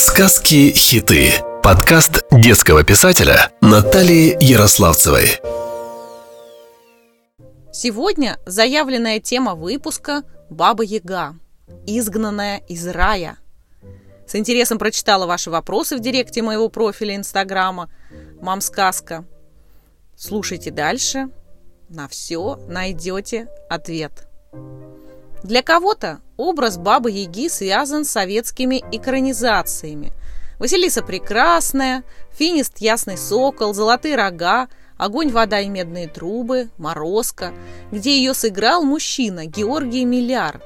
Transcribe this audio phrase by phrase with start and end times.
[0.00, 1.42] Сказки-хиты.
[1.60, 5.40] Подкаст детского писателя Натальи Ярославцевой.
[7.72, 11.34] Сегодня заявленная тема выпуска «Баба Яга.
[11.84, 13.38] Изгнанная из рая».
[14.24, 17.90] С интересом прочитала ваши вопросы в директе моего профиля Инстаграма
[18.40, 19.24] «Мам Сказка».
[20.16, 21.28] Слушайте дальше.
[21.88, 24.28] На все найдете ответ.
[25.42, 30.12] Для кого-то образ Бабы Яги связан с советскими экранизациями.
[30.58, 37.52] Василиса Прекрасная, Финист Ясный Сокол, Золотые Рога, Огонь, вода и медные трубы, Морозко,
[37.92, 40.60] где ее сыграл мужчина Георгий Милляр.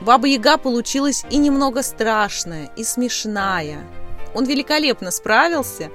[0.00, 3.80] Баба Яга получилась и немного страшная, и смешная.
[4.34, 5.90] Он великолепно справился.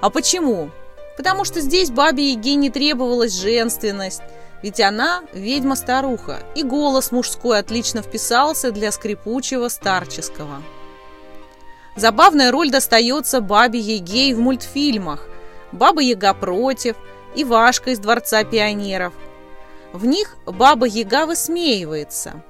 [0.00, 0.70] А почему?
[1.16, 4.22] Потому что здесь бабе Яге не требовалась женственность,
[4.62, 10.62] ведь она ведьма-старуха, и голос мужской отлично вписался для скрипучего старческого.
[11.96, 15.28] Забавная роль достается бабе Яге в мультфильмах
[15.72, 16.96] «Баба Яга против»,
[17.34, 19.12] «Ивашка из Дворца пионеров».
[19.92, 22.42] В них баба Яга высмеивается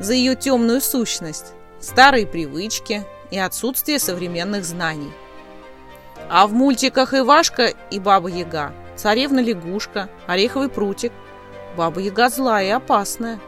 [0.00, 5.12] за ее темную сущность, старые привычки и отсутствие современных знаний.
[6.30, 11.12] А в мультиках Ивашка и Баба Яга, Царевна лягушка, Ореховый прутик
[11.76, 13.40] Баба Яга злая и опасная.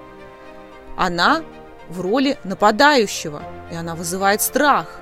[0.96, 1.42] Она
[1.88, 5.00] в роли нападающего, и она вызывает страх.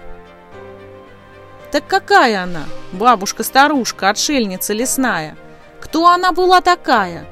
[1.70, 5.36] Так какая она, бабушка-старушка, отшельница лесная?
[5.80, 7.26] Кто она была такая?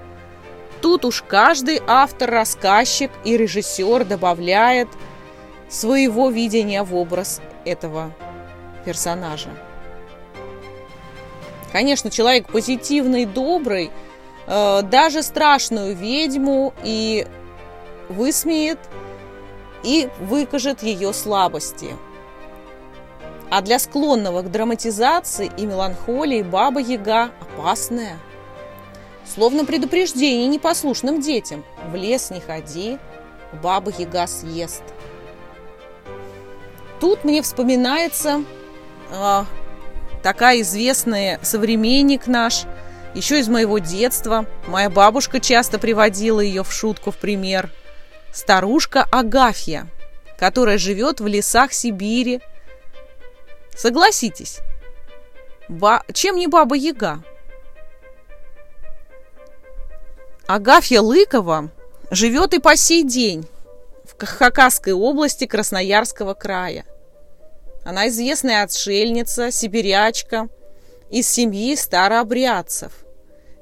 [0.80, 4.88] Тут уж каждый автор-рассказчик и режиссер добавляет
[5.68, 8.12] своего видения в образ этого
[8.84, 9.50] персонажа.
[11.70, 13.90] Конечно, человек позитивный, добрый–
[14.54, 17.26] Э, даже страшную ведьму и
[18.10, 18.78] высмеет
[19.82, 21.96] и выкажет ее слабости.
[23.48, 28.18] А для склонного к драматизации и меланхолии Баба Яга опасная.
[29.34, 31.64] Словно предупреждение непослушным детям.
[31.90, 32.98] В лес не ходи,
[33.62, 34.82] Баба Яга съест.
[37.00, 38.44] Тут мне вспоминается
[39.10, 39.44] э,
[40.22, 42.64] такая известная современник наш–
[43.14, 47.70] еще из моего детства моя бабушка часто приводила ее в шутку в пример.
[48.32, 49.86] Старушка Агафья,
[50.38, 52.40] которая живет в лесах Сибири.
[53.76, 54.60] Согласитесь,
[55.68, 56.02] ба...
[56.14, 57.22] чем не баба Яга?
[60.46, 61.70] Агафья Лыкова
[62.10, 63.46] живет и по сей день
[64.04, 66.84] в Хакасской области Красноярского края.
[67.84, 70.48] Она известная отшельница, сибирячка–
[71.12, 73.01] из семьи старообрядцев.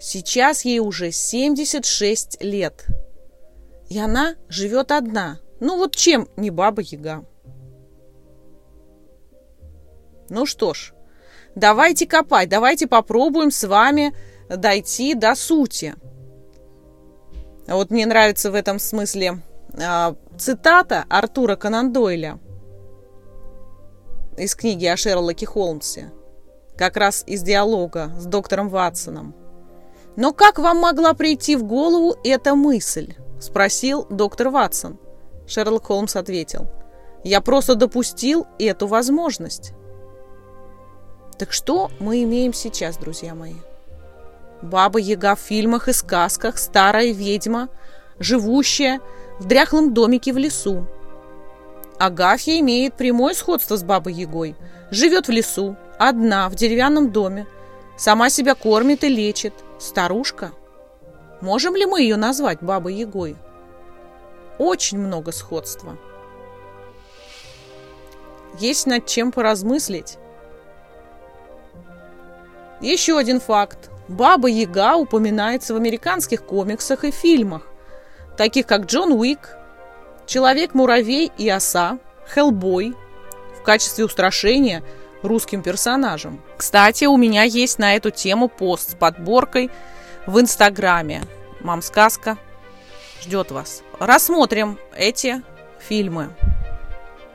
[0.00, 2.86] Сейчас ей уже 76 лет.
[3.90, 5.40] И она живет одна.
[5.60, 7.26] Ну вот чем не баба-яга?
[10.30, 10.94] Ну что ж,
[11.54, 14.14] давайте копать, давайте попробуем с вами
[14.48, 15.94] дойти до сути.
[17.68, 19.42] Вот мне нравится в этом смысле
[19.74, 22.38] э, цитата Артура Конан Дойля
[24.38, 26.10] из книги о Шерлоке Холмсе
[26.78, 29.34] как раз из диалога с доктором Ватсоном.
[30.16, 34.98] «Но как вам могла прийти в голову эта мысль?»– спросил доктор Ватсон.
[35.46, 36.66] Шерлок Холмс ответил.
[37.24, 39.72] «Я просто допустил эту возможность».
[41.38, 43.54] Так что мы имеем сейчас, друзья мои?
[44.60, 47.70] Баба-яга в фильмах и сказках, старая ведьма,
[48.18, 49.00] живущая
[49.38, 50.86] в дряхлом домике в лесу.
[51.98, 54.54] Агафья имеет прямое сходство с Бабой-ягой.
[54.90, 57.46] Живет в лесу, Одна, в деревянном доме.
[57.96, 59.52] Сама себя кормит и лечит.
[59.80, 60.52] Старушка.
[61.40, 63.34] Можем ли мы ее назвать Бабой Ягой?
[64.58, 65.96] Очень много сходства.
[68.58, 70.18] Есть над чем поразмыслить.
[72.82, 73.90] Еще один факт.
[74.06, 77.66] Баба Яга упоминается в американских комиксах и фильмах,
[78.36, 79.56] таких как Джон Уик,
[80.26, 81.98] Человек-муравей и оса,
[82.28, 82.94] Хеллбой.
[83.58, 84.82] В качестве устрашения–
[85.22, 86.40] русским персонажем.
[86.56, 89.70] Кстати, у меня есть на эту тему пост с подборкой
[90.26, 91.22] в Инстаграме.
[91.60, 92.38] Мам сказка
[93.22, 93.82] ждет вас.
[93.98, 95.42] Рассмотрим эти
[95.78, 96.30] фильмы.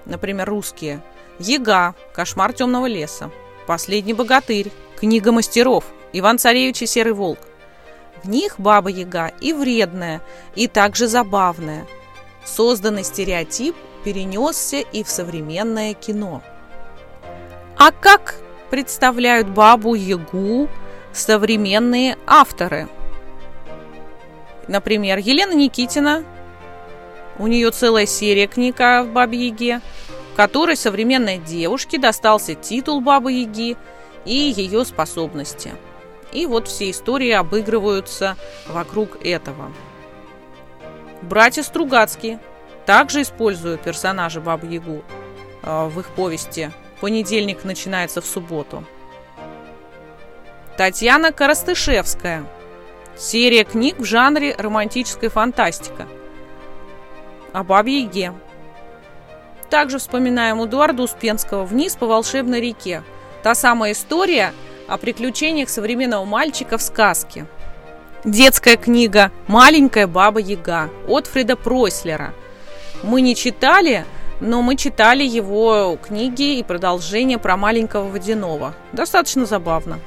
[0.06, 1.02] Например, русские.
[1.40, 3.30] Ега, Кошмар темного леса,
[3.68, 5.84] Последний богатырь, Книга мастеров,
[6.14, 7.40] Иван Царевич и Серый волк.
[8.24, 10.22] В них Баба Яга и вредная,
[10.56, 11.86] и также забавная.
[12.46, 16.42] Созданный стереотип перенесся и в современное кино–
[17.78, 18.36] а как
[18.70, 20.70] представляют Бабу-Ягу
[21.14, 22.88] современные авторы?
[24.68, 26.24] Например, Елена Никитина,
[27.38, 29.82] у нее целая серия книг о Бабе-Яге,
[30.36, 33.78] которой современной девушке достался титул Бабы-Яги
[34.26, 35.74] и ее способности.
[36.32, 38.36] И вот все истории обыгрываются
[38.68, 39.72] вокруг этого.
[41.22, 42.40] Братья Стругацкие
[42.86, 45.04] также используют персонажа Бабы-Ягу
[45.64, 46.72] э, в их повести
[47.02, 48.84] «Понедельник начинается в субботу».
[50.78, 52.46] Татьяна Коростышевская.
[53.18, 56.06] Серия книг в жанре романтическая фантастика.
[57.54, 58.34] О Бабе Яге.
[59.70, 63.04] Также вспоминаем Эдуарда Успенского «Вниз по волшебной реке».
[63.42, 64.54] Та самая история
[64.88, 67.46] о приключениях современного мальчика в сказке.
[68.26, 72.34] Детская книга «Маленькая баба Яга» от Фрида Пройслера.
[73.04, 74.06] Мы не читали,
[74.40, 78.76] но мы читали его книги и продолжение про маленького водяного.
[78.92, 80.00] Достаточно забавно.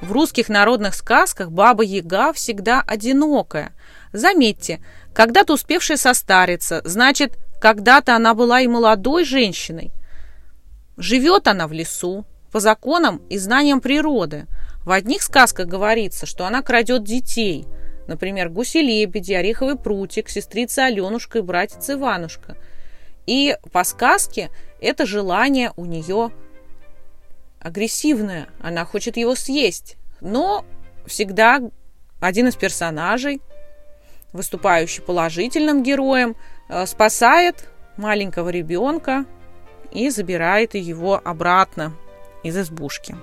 [0.00, 3.72] В русских народных сказках баба Яга всегда одинокая.
[4.12, 4.80] Заметьте,
[5.14, 9.92] когда-то успевшая состариться, значит, когда-то она была и молодой женщиной.
[10.96, 14.46] Живет она в лесу, по законам и знаниям природы.
[14.84, 17.66] В одних сказках говорится, что она крадет детей,
[18.08, 22.56] например, гуси-лебеди, ореховый прутик, сестрица Аленушка и братец Иванушка.
[23.26, 26.32] И по сказке это желание у нее
[27.60, 29.96] агрессивная, она хочет его съесть.
[30.20, 30.64] Но
[31.06, 31.60] всегда
[32.20, 33.40] один из персонажей,
[34.32, 36.36] выступающий положительным героем,
[36.68, 39.24] э, спасает маленького ребенка
[39.92, 41.94] и забирает его обратно
[42.42, 43.14] из избушки.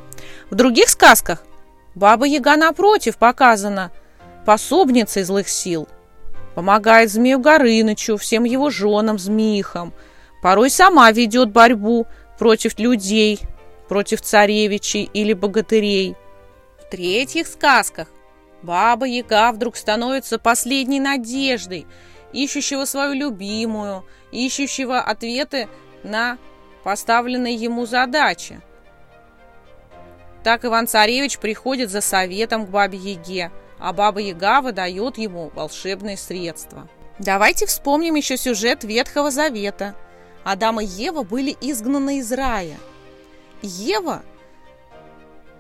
[0.50, 1.44] В других сказках
[1.96, 3.92] Баба Яга, напротив, показана
[4.46, 5.88] пособницей злых сил.
[6.56, 9.94] Помогает змею Горынычу, всем его женам, змеихам.
[10.42, 12.08] Порой сама ведет борьбу
[12.38, 13.40] против людей,
[13.88, 16.16] против царевичей или богатырей.
[16.80, 18.08] В третьих сказках
[18.62, 21.88] Баба Яга вдруг становится последней надеждой,
[22.34, 25.68] ищущего свою любимую, ищущего ответы
[26.04, 26.38] на
[26.84, 28.62] поставленные ему задачи.
[30.44, 36.88] Так Иван-Царевич приходит за советом к Бабе Яге, а Баба Яга выдает ему волшебные средства.
[37.18, 39.96] Давайте вспомним еще сюжет Ветхого Завета.
[40.44, 42.78] Адам и Ева были изгнаны из рая–
[43.62, 44.24] Ева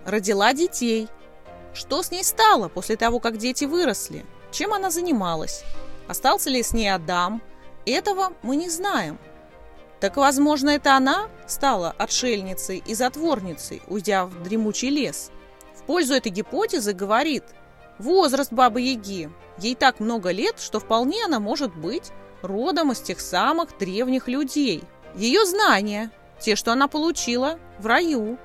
[0.06, 1.10] родила детей.
[1.74, 4.25] Что с ней стало после того, как дети выросли?
[4.51, 5.63] Чем она занималась?
[6.07, 7.42] Остался ли с ней Адам?
[7.86, 9.19] Этого мы не знаем.
[10.00, 15.30] Так, возможно, это она стала отшельницей и затворницей, уйдя в дремучий лес.
[15.75, 17.44] В пользу этой гипотезы говорит
[18.00, 19.30] возраст Бабы Яги.
[19.60, 22.12] Ей так много лет, что вполне она может быть
[22.42, 24.84] родом из тех самых древних людей.
[25.16, 28.38] Ее знания, те, что она получила в раю.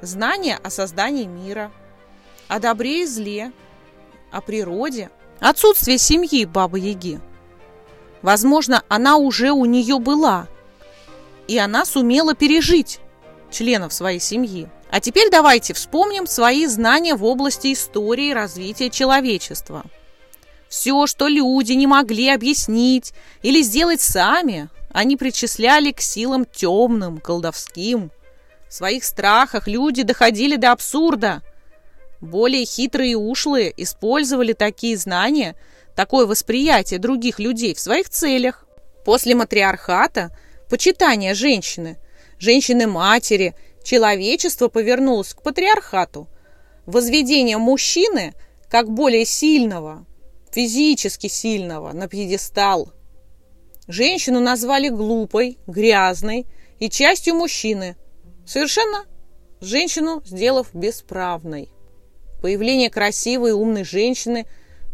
[0.00, 1.70] Знания о создании мира,
[2.48, 3.52] о добре и зле,
[4.32, 5.10] о природе,
[5.40, 7.20] отсутствие семьи Бабы-Яги.
[8.20, 10.48] Возможно, она уже у нее была,
[11.46, 13.00] и она сумела пережить
[13.50, 14.68] членов своей семьи.
[14.94, 19.82] А теперь давайте вспомним свои знания в области истории развития человечества.
[20.68, 23.12] Все, что люди не могли объяснить
[23.42, 28.12] или сделать сами, они причисляли к силам темным, колдовским.
[28.68, 31.42] В своих страхах люди доходили до абсурда.
[32.20, 35.56] Более хитрые и ушлые использовали такие знания,
[35.96, 38.64] такое восприятие других людей в своих целях.
[39.04, 40.30] После матриархата,
[40.70, 41.98] почитания женщины,
[42.38, 46.28] женщины-матери, человечество повернулось к патриархату.
[46.86, 48.34] Возведение мужчины
[48.68, 50.04] как более сильного,
[50.50, 52.92] физически сильного, на пьедестал–
[53.86, 56.46] Женщину назвали глупой, грязной
[56.78, 57.96] и частью мужчины.
[58.46, 59.04] Совершенно
[59.60, 61.68] женщину сделав бесправной.
[62.40, 64.46] Появление красивой и умной женщины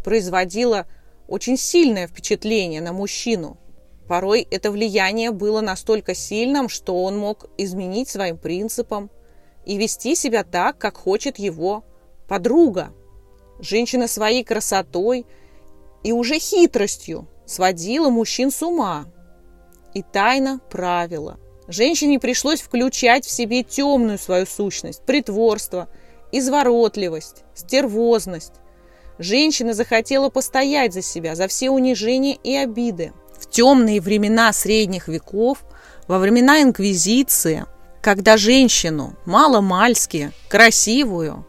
[0.03, 0.87] производило
[1.27, 3.57] очень сильное впечатление на мужчину.
[4.11, 9.09] Порой это влияние было настолько сильным, что он мог изменить своим принципам
[9.65, 11.85] и вести себя так, как хочет его
[12.27, 12.91] подруга.
[13.61, 15.25] Женщина своей красотой
[16.03, 19.05] и уже хитростью сводила мужчин с ума
[19.93, 21.39] и тайно правила.
[21.69, 25.87] Женщине пришлось включать в себе темную свою сущность, притворство,
[26.33, 28.55] изворотливость, стервозность.
[29.19, 33.13] Женщина захотела постоять за себя, за все унижения и обиды.
[33.41, 35.63] В темные времена средних веков,
[36.07, 37.65] во времена Инквизиции,
[37.99, 41.45] когда женщину мало-мальски, красивую,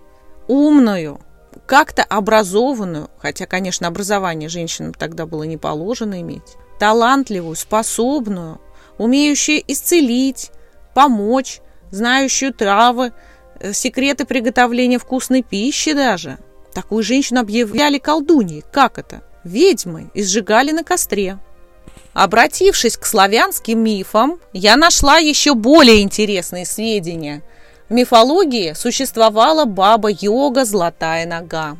[0.48, 1.20] умную,
[1.66, 8.58] как-то образованную, хотя, конечно, образование женщинам тогда было не положено иметь, талантливую, способную,
[8.96, 10.50] умеющую исцелить,
[10.94, 13.12] помочь, знающую травы,
[13.60, 16.38] э, секреты приготовления вкусной пищи даже.
[16.72, 18.64] Такую женщину объявляли колдуньей.
[18.72, 19.22] Как это?
[19.44, 21.38] Ведьмой и сжигали на костре.
[22.14, 27.42] Обратившись к славянским мифам, я нашла еще более интересные сведения.
[27.88, 31.78] В мифологии существовала баба-йога «Золотая нога».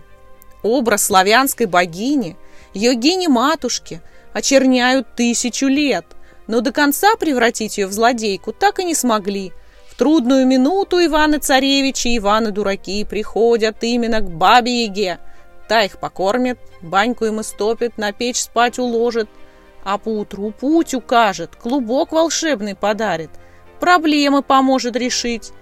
[0.63, 2.37] Образ славянской богини,
[2.73, 4.01] йогини-матушки,
[4.33, 6.07] очерняют тысячу лет,
[6.47, 9.53] но до конца превратить ее в злодейку так и не смогли.
[9.91, 15.19] В трудную минуту Иваны-царевичи и Иваны-дураки приходят именно к бабе-яге.
[15.69, 19.29] Та их покормит, баньку им истопит, на печь спать уложит–
[19.85, 23.31] а поутру путь укажет, клубок волшебный подарит,
[23.81, 25.53] проблемы поможет решить.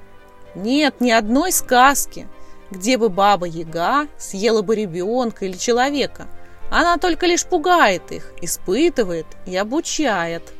[0.54, 2.26] Нет ни одной сказки,
[2.70, 6.26] где бы баба-яга съела бы ребенка или человека.
[6.70, 10.52] Она только лишь пугает их, испытывает и обучает.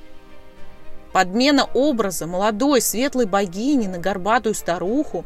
[1.13, 5.25] Подмена образа молодой светлой богини на горбатую старуху,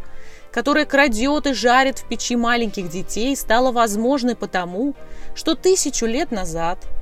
[0.50, 4.94] которая крадет и жарит в печи маленьких детей, стала возможной потому,
[5.34, 6.78] что тысячу лет назад–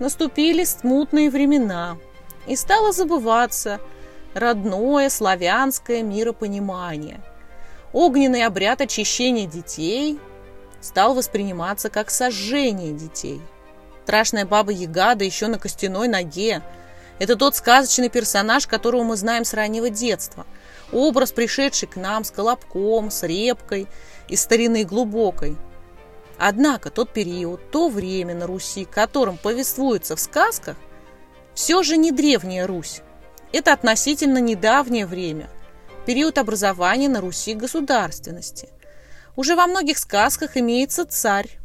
[0.00, 1.96] наступили смутные времена,
[2.46, 3.80] и стало забываться
[4.34, 7.20] родное славянское миропонимание.
[7.92, 10.18] Огненный обряд очищения детей
[10.80, 13.40] стал восприниматься как сожжение детей.
[14.04, 16.62] Страшная баба Ягада еще на костяной ноге.
[17.18, 20.46] Это тот сказочный персонаж, которого мы знаем с раннего детства.
[20.90, 23.86] Образ, пришедший к нам с колобком, с репкой,
[24.28, 25.56] из старины глубокой–
[26.42, 30.78] Однако тот период, то время на Руси, которым повествуется в сказках,
[31.52, 33.02] все же не древняя Русь.
[33.52, 35.50] Это относительно недавнее время,
[36.06, 38.70] период образования на Руси государственности.
[39.36, 41.58] Уже во многих сказках имеется царь,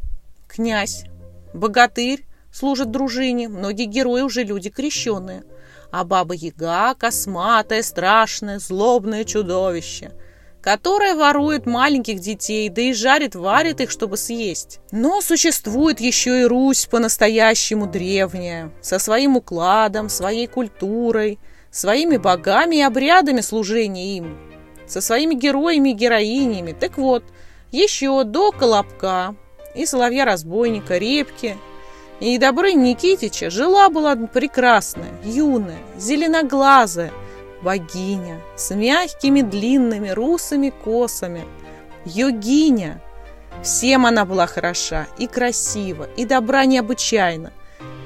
[0.49, 1.05] князь,
[1.53, 5.45] богатырь, служит дружине, многие герои уже люди крещенные,
[5.89, 10.11] а баба-яга– косматое, страшное, злобное чудовище–
[10.65, 14.79] которая ворует маленьких детей, да и жарит, варит их, чтобы съесть.
[14.91, 21.37] Но существует еще и Русь по-настоящему древняя, со своим укладом, своей культурой,
[21.69, 24.39] своими богами и обрядами служения им,
[24.87, 26.71] со своими героями и героинями.
[26.71, 27.23] Так вот,
[27.71, 29.35] еще до Колобка
[29.75, 31.57] и Соловья-разбойника, Репки
[32.19, 37.13] и Добрыни Никитича жила-была прекрасная, юная, зеленоглазая,
[37.65, 41.45] богиня с мягкими длинными русыми косами,
[42.05, 43.01] йогиня.
[43.63, 47.51] Всем она была хороша и красива, и добра необычайно.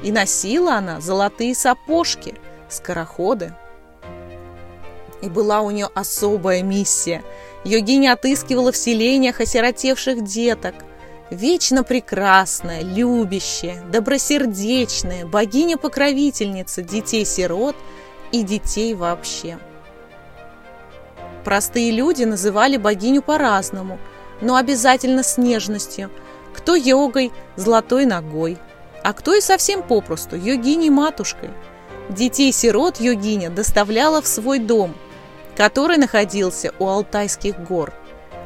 [0.02, 2.36] И носила она золотые сапожки,
[2.70, 3.54] скороходы.
[5.22, 7.22] И была у нее особая миссия.
[7.66, 10.74] Йогиня отыскивала в селениях осиротевших деток,
[11.32, 17.76] Вечно прекрасная, любящая, добросердечная, богиня-покровительница детей-сирот–
[18.32, 19.60] и детей вообще.
[21.44, 24.00] Простые люди называли богиню по-разному,
[24.42, 26.10] но обязательно с нежностью.
[26.54, 28.58] Кто йогой, золотой ногой,
[29.04, 31.50] а кто и совсем попросту, йогиней-матушкой.
[32.10, 34.96] Детей-сирот йогиня доставляла в свой дом,
[35.56, 37.94] который находился у Алтайских гор.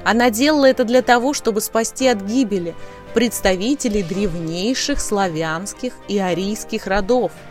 [0.03, 2.75] Она делала это для того, чтобы спасти от гибели
[3.13, 7.31] представителей древнейших славянских и арийских родов–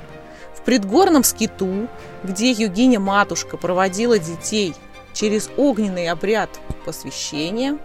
[0.65, 1.89] предгорном скиту,
[2.23, 4.75] где Югиня-матушка проводила детей
[5.13, 6.51] через огненный обряд
[6.85, 7.79] посвящения,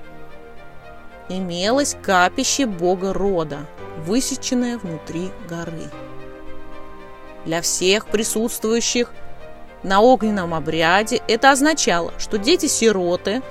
[1.30, 3.66] имелось капище бога рода,
[4.06, 5.90] высеченное внутри горы.
[7.46, 9.12] Для всех присутствующих
[9.84, 13.42] на огненном обряде это означало, что дети-сироты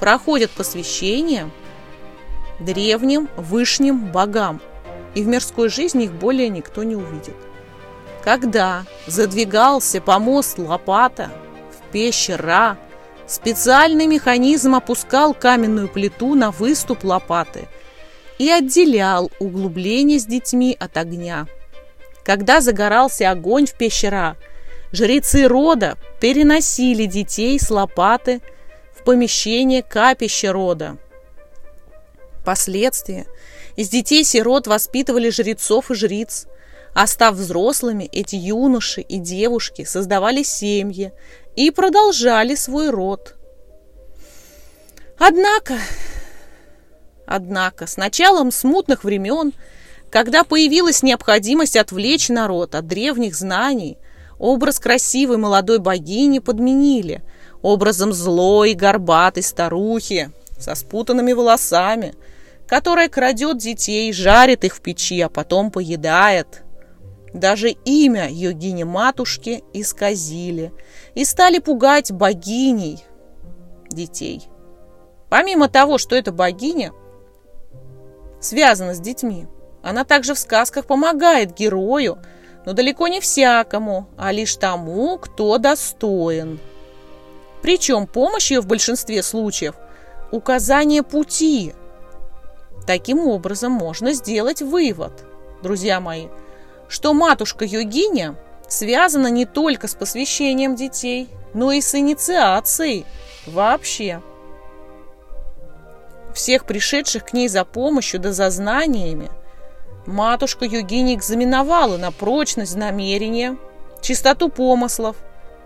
[0.00, 1.50] проходят посвящение
[2.60, 4.60] древним вышним богам,
[5.14, 7.36] и в мирской жизни их более никто не увидит.
[8.24, 11.30] Когда задвигался помост лопата
[11.70, 12.78] в пещера,
[13.26, 17.68] специальный механизм опускал каменную плиту на выступ лопаты
[18.38, 21.46] и отделял углубление с детьми от огня.
[22.24, 24.38] Когда загорался огонь в пещера,
[24.90, 28.40] жрецы рода переносили детей с лопаты
[28.94, 30.96] в помещение капища рода.
[32.40, 33.26] Впоследствии
[33.76, 36.46] из детей-сирот воспитывали жрецов и жриц,
[36.94, 41.12] а став взрослыми, эти юноши и девушки создавали семьи
[41.56, 43.34] и продолжали свой род.
[45.18, 45.74] Однако,
[47.26, 49.52] однако, с началом смутных времен,
[50.08, 53.98] когда появилась необходимость отвлечь народ от древних знаний,
[54.38, 57.24] образ красивой молодой богини подменили
[57.60, 62.14] образом злой, горбатой старухи со спутанными волосами,
[62.68, 66.60] которая крадет детей, жарит их в печи, а потом поедает–
[67.34, 70.72] даже имя йогини-матушки исказили
[71.14, 73.04] и стали пугать богиней
[73.90, 74.48] детей.
[75.28, 76.92] Помимо того, что эта богиня
[78.40, 79.46] связана с детьми,
[79.82, 82.18] она также в сказках помогает герою
[82.64, 86.58] но далеко не всякому, а лишь тому, кто достоин.
[87.62, 89.74] Причем помощь ее в большинстве случаев–
[90.30, 91.74] указание пути.
[92.86, 95.24] Таким образом можно сделать вывод,
[95.62, 96.28] друзья мои,
[96.88, 98.36] что матушка Йогиня
[98.68, 103.06] связана не только с посвящением детей, но и с инициацией
[103.46, 104.22] вообще.
[106.34, 109.30] Всех пришедших к ней за помощью да за знаниями
[110.06, 113.56] матушка Йогиня экзаменовала на прочность намерения,
[114.00, 115.16] чистоту помыслов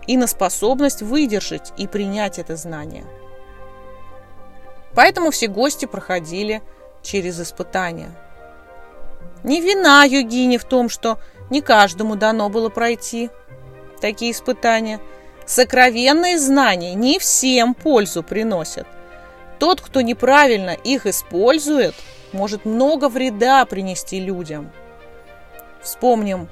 [0.07, 3.05] и на способность выдержать и принять это знание.
[4.95, 6.63] Поэтому все гости проходили
[7.03, 8.11] через испытания.
[9.45, 11.19] Не вина Йогини в том, что
[11.51, 13.31] не каждому дано было пройти
[14.01, 15.01] такие испытания.
[15.47, 18.87] Сокровенные знания не всем пользу приносят.
[19.59, 21.95] Тот, кто неправильно их использует,
[22.33, 24.71] может много вреда принести людям.
[25.83, 26.49] Вспомним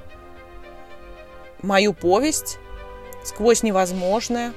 [1.61, 2.57] мою повесть
[3.23, 4.53] «Сквозь невозможное»,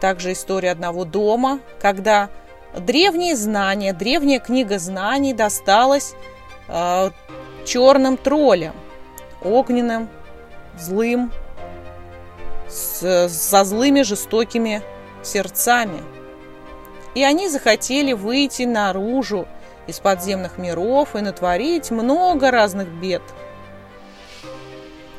[0.00, 2.30] также история одного дома, когда
[2.76, 6.14] древние знания, древняя книга знаний досталась
[6.68, 7.10] э,
[7.64, 8.74] черным троллям,
[9.42, 10.08] огненным,
[10.78, 11.32] злым,
[12.68, 14.82] с, со злыми жестокими
[15.22, 16.00] сердцами.
[17.14, 19.48] И они захотели выйти наружу
[19.86, 23.22] из подземных миров и натворить много разных бед.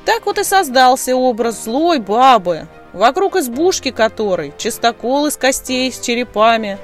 [0.06, 6.77] Так вот и создался образ злой бабы, вокруг избушки которой чистокол из костей с черепами,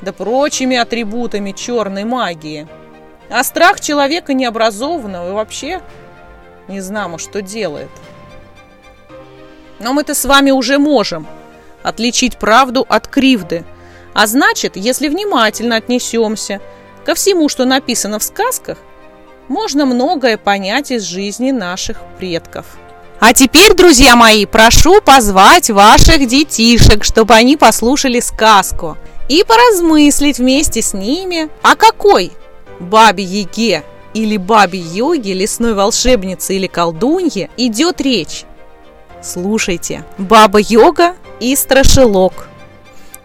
[0.00, 2.68] да прочими атрибутами черной магии.
[3.30, 5.80] А страх человека необразованного и вообще
[6.68, 7.90] не знамо, что делает.
[9.78, 11.26] Но мы-то с вами уже можем
[11.82, 13.64] отличить правду от кривды.
[14.12, 16.60] А значит, если внимательно отнесемся
[17.06, 18.78] ко всему, что написано в сказках,
[19.48, 22.66] можно многое понять из жизни наших предков.
[23.20, 28.96] А теперь, друзья мои, прошу позвать ваших детишек, чтобы они послушали сказку
[29.28, 32.32] и поразмыслить вместе с ними, о какой
[32.80, 38.44] бабе Яге или бабе Йоге, лесной волшебнице или колдунье идет речь.
[39.22, 42.48] Слушайте, Баба Йога и Страшилок.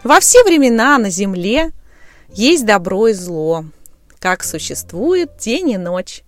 [0.04, 1.72] Во все времена на земле
[2.28, 3.64] есть добро и зло,
[4.18, 6.22] как существует день и ночь.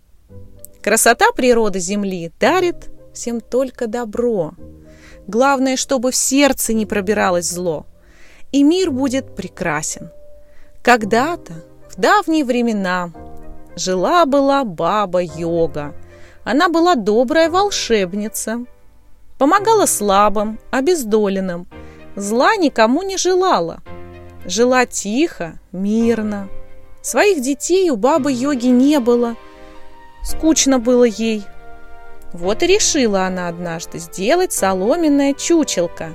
[0.82, 4.54] Красота природы Земли дарит всем только добро.
[5.26, 7.86] Главное, чтобы в сердце не пробиралось зло,
[8.52, 10.10] и мир будет прекрасен.
[10.82, 11.64] Когда-то,
[11.98, 13.10] давние времена,
[13.76, 15.94] жила-была баба Йога.
[16.44, 18.64] Она была добрая волшебница–
[19.38, 21.68] Помогала слабым, обездоленным.
[22.16, 23.80] Зла никому не желала.
[24.44, 26.48] Жила тихо, мирно.
[27.02, 29.36] Своих детей у бабы йоги не было.
[30.24, 31.44] Скучно было ей.
[32.32, 36.14] Вот и решила она однажды сделать соломенное чучелко.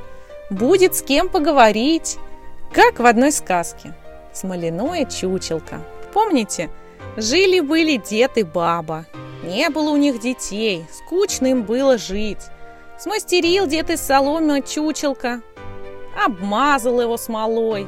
[0.50, 2.18] Будет с кем поговорить,
[2.74, 3.96] как в одной сказке.
[4.34, 5.80] Смоляное чучелко.
[6.12, 6.70] Помните,
[7.18, 9.06] жили-были дед и баба.
[9.44, 12.42] Не было у них детей, скучно им было жить.
[12.98, 15.42] Смастерил дед из соломы чучелка,
[16.26, 17.88] обмазал его смолой,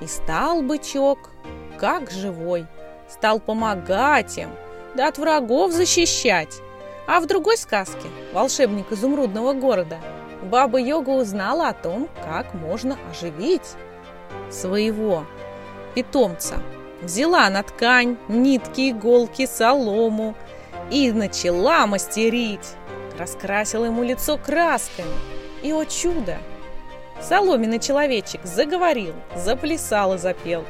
[0.00, 1.30] и стал бычок,
[1.78, 2.66] как живой,
[3.08, 4.50] стал помогать им,
[4.94, 6.60] да от врагов защищать.
[7.06, 9.98] А в другой сказке «Волшебник изумрудного города»
[10.42, 13.74] Баба Йога узнала о том, как можно оживить
[14.50, 15.24] своего
[15.94, 16.62] питомца.
[17.00, 20.34] Взяла на ткань нитки, иголки, солому
[20.90, 22.76] и начала мастерить
[23.18, 25.14] раскрасил ему лицо красками.
[25.62, 26.38] И, о чудо!
[27.20, 30.64] Соломенный человечек заговорил, заплясал и запел.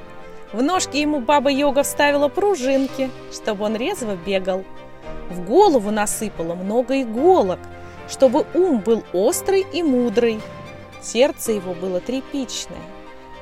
[0.52, 4.64] В ножки ему баба-йога вставила пружинки, чтобы он резво бегал.
[5.30, 7.58] В голову насыпала много иголок,
[8.06, 10.42] чтобы ум был острый и мудрый.
[11.00, 12.76] Сердце его было тряпичное,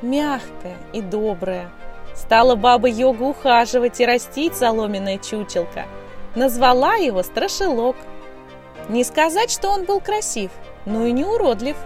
[0.03, 1.71] мягкое и доброе.
[2.15, 5.85] Стала баба-йога ухаживать и растить соломенное чучелко.
[6.35, 7.97] Назвала его Страшилок–
[8.91, 10.51] не сказать, что он был красив,
[10.85, 11.77] но и не уродлив.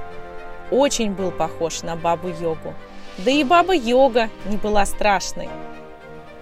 [0.70, 2.72] Очень был похож на бабу-йогу.
[3.18, 5.50] Да и баба-йога не была страшной.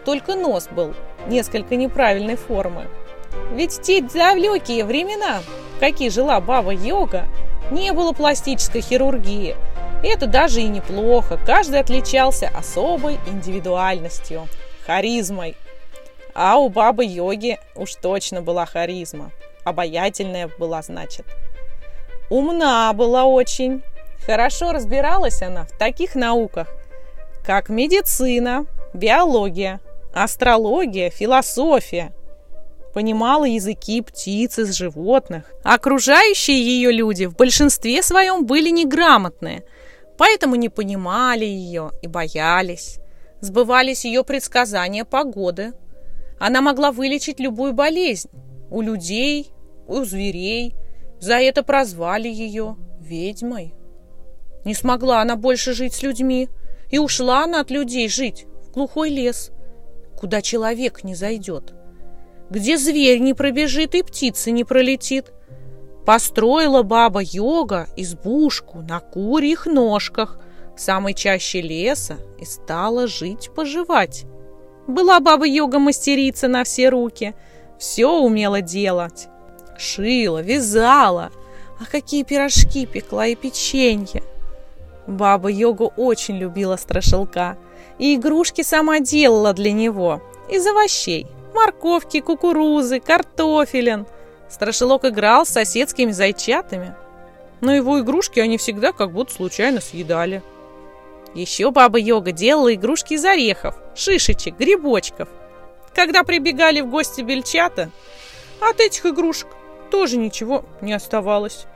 [0.04, 0.94] Только нос был
[1.26, 2.86] несколько неправильной формы.
[3.52, 5.40] Ведь в те далекие времена,
[5.76, 7.24] в какие жила баба-йога,
[7.72, 9.56] не было пластической хирургии.
[10.02, 11.38] И это даже и неплохо.
[11.46, 14.48] Каждый отличался особой индивидуальностью,
[14.86, 15.56] харизмой.
[16.34, 19.32] А у бабы-йоги уж точно была харизма
[19.64, 21.26] обаятельная была, значит.
[22.30, 23.82] Умна была очень.
[24.24, 26.68] Хорошо разбиралась она в таких науках,
[27.44, 29.80] как медицина, биология,
[30.14, 32.12] астрология, философия.
[32.94, 35.50] понимала языки птиц и животных.
[35.64, 39.64] Окружающие ее люди в большинстве своем были неграмотные,
[40.22, 43.00] поэтому не понимали ее и боялись.
[43.40, 45.72] Сбывались ее предсказания погоды.
[46.38, 48.30] Она могла вылечить любую болезнь.
[48.70, 49.50] У людей,
[49.88, 50.76] у зверей.
[51.18, 53.74] За это прозвали ее ведьмой.
[54.64, 56.48] Не смогла она больше жить с людьми.
[56.92, 59.50] И ушла она от людей жить в глухой лес,
[60.16, 61.74] куда человек не зайдет
[62.48, 65.32] где зверь не пробежит и птица не пролетит.
[66.04, 70.38] Построила баба йога избушку на курьих ножках
[70.76, 74.24] самой чаще леса и стала жить-поживать.
[74.88, 77.34] Была баба йога мастерица на все руки,
[77.78, 79.28] все умела делать.
[79.78, 81.30] Шила, вязала,
[81.80, 84.22] а какие пирожки пекла и печенье.
[85.06, 87.56] Баба йога очень любила страшилка
[87.98, 94.06] и игрушки сама делала для него из овощей– Морковки, кукурузы, картофелин.
[94.52, 96.94] Страшилок играл с соседскими зайчатами.
[97.60, 100.42] Но его игрушки они всегда как будто случайно съедали.
[101.34, 105.28] Еще баба Йога делала игрушки из орехов, шишечек, грибочков.
[105.94, 107.90] Когда прибегали в гости бельчата,
[108.60, 109.48] от этих игрушек
[109.90, 111.66] тоже ничего не оставалось.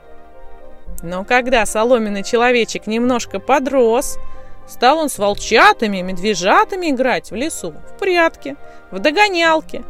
[1.03, 4.19] Но когда соломенный человечек немножко подрос,
[4.67, 8.57] Стал он с волчатами, медвежатами играть в лесу, в прятки,
[8.91, 9.85] в догонялки.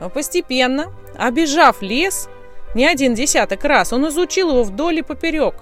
[0.00, 2.28] А постепенно, обижав лес,
[2.74, 5.54] не один десяток раз, он изучил его вдоль и поперек.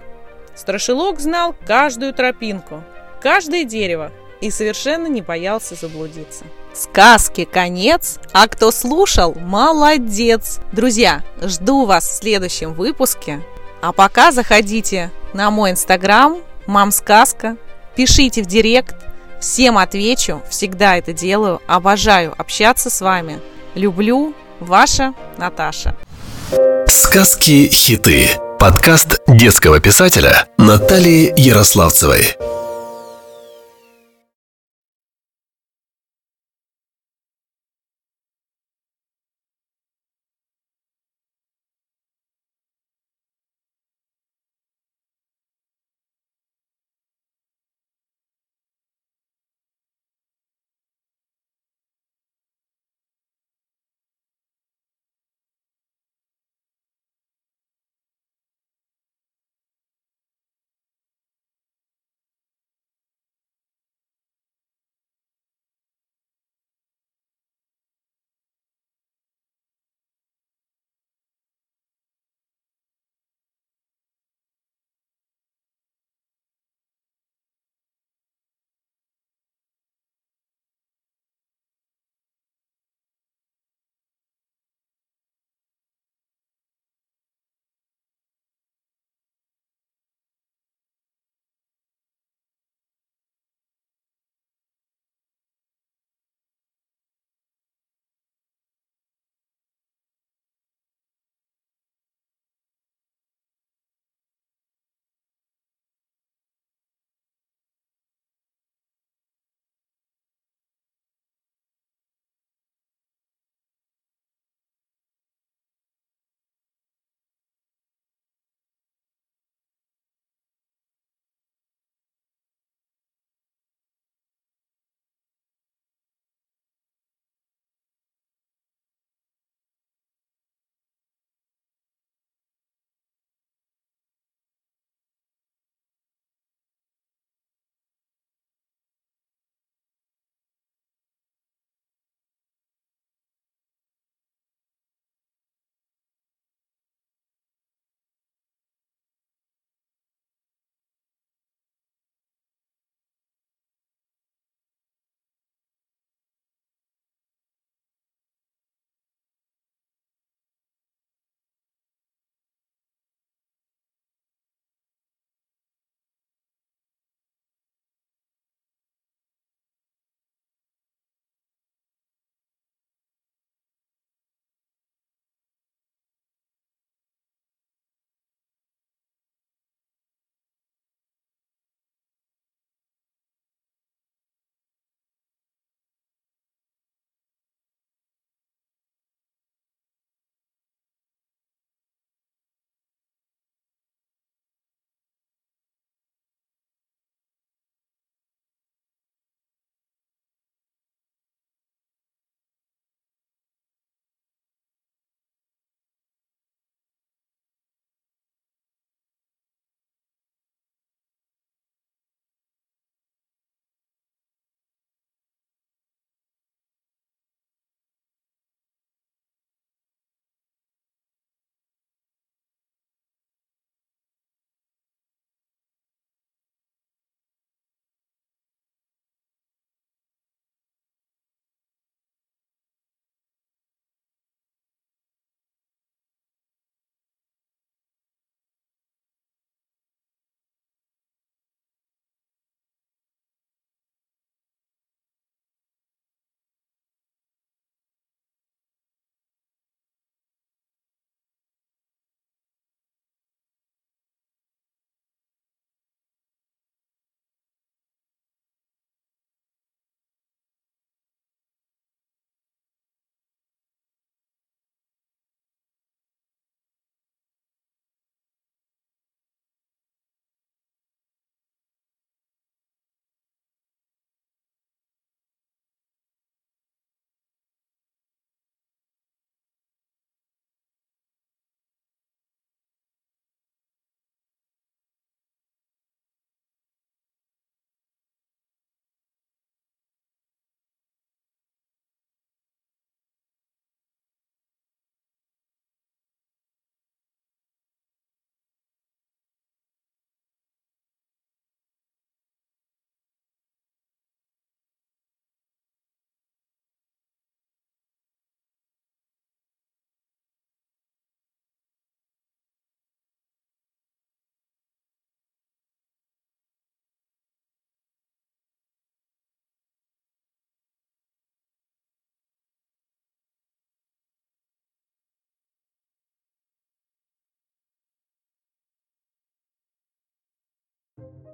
[0.55, 2.83] Страшилок знал каждую тропинку,
[3.21, 6.45] каждое дерево и совершенно не боялся заблудиться.
[6.75, 10.61] Сказки конец, а кто слушал, молодец!
[10.73, 13.43] Друзья, жду вас в следующем выпуске.
[13.81, 17.57] А пока заходите на мой инстаграм «Мам сказка»,
[17.97, 18.95] Пишите в директ,
[19.41, 23.41] всем отвечу, всегда это делаю, обожаю общаться с вами.
[23.75, 25.95] Люблю, ваша Наташа.
[26.87, 28.29] Сказки-хиты.
[28.59, 32.37] Подкаст детского писателя Натальи Ярославцевой.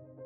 [0.05, 0.19] thank